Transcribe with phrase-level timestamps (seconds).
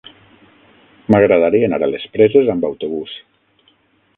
[1.15, 3.15] M'agradaria anar a les Preses amb autobús.